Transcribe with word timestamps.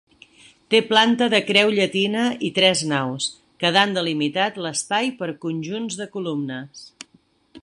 Té 0.73 0.79
planta 0.91 1.27
de 1.33 1.41
creu 1.49 1.73
llatina 1.79 2.23
i 2.49 2.51
tres 2.57 2.83
naus, 2.93 3.29
quedant 3.65 3.95
delimitat 3.99 4.61
l'espai 4.67 5.15
per 5.21 5.33
conjunts 5.49 6.03
de 6.03 6.13
columnes. 6.19 6.87